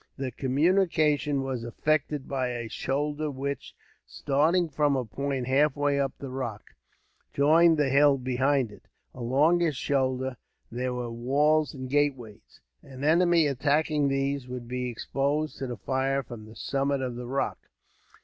The 0.17 0.31
communication 0.31 1.43
was 1.43 1.63
effected 1.63 2.27
by 2.27 2.47
a 2.47 2.67
shoulder 2.67 3.29
which, 3.29 3.75
starting 4.07 4.67
from 4.67 4.95
a 4.95 5.05
point 5.05 5.45
halfway 5.45 5.99
up 5.99 6.13
the 6.17 6.31
rock, 6.31 6.73
joined 7.33 7.77
the 7.77 7.87
hill 7.89 8.17
behind 8.17 8.71
it. 8.71 8.87
Along 9.13 9.59
this 9.59 9.75
shoulder 9.75 10.37
were 10.71 11.11
walls 11.11 11.75
and 11.75 11.87
gateways. 11.87 12.59
An 12.81 13.03
enemy 13.03 13.45
attacking 13.45 14.07
these 14.07 14.47
would 14.47 14.67
be 14.67 14.89
exposed 14.89 15.59
to 15.59 15.67
the 15.67 15.77
fire 15.77 16.23
from 16.23 16.45
the 16.47 16.55
summit 16.55 17.01
of 17.03 17.13
the 17.15 17.27
rock. 17.27 17.69